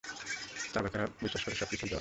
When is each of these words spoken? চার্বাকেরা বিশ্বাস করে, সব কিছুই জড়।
চার্বাকেরা 0.73 1.05
বিশ্বাস 1.23 1.41
করে, 1.45 1.55
সব 1.55 1.67
কিছুই 1.71 1.79
জড়। 1.79 1.89